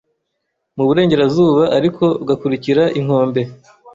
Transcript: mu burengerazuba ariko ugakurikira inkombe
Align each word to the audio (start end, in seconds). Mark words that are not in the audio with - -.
mu 0.75 0.83
burengerazuba 0.87 1.63
ariko 1.77 2.03
ugakurikira 2.23 2.83
inkombe 2.99 3.41